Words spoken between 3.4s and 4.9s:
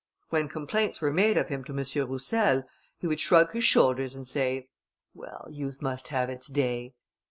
his shoulders, and say,